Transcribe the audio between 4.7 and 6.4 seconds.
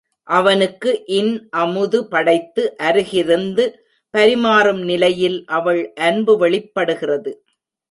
நிலையில் அவள் அன்பு